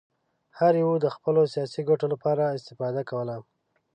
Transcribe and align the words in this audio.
هر 0.57 0.73
یوه 0.83 0.95
د 1.01 1.07
خپلو 1.15 1.41
سیاسي 1.53 1.81
ګټو 1.89 2.05
لپاره 2.13 2.43
استفاده 2.57 3.01
کوله. 3.09 3.35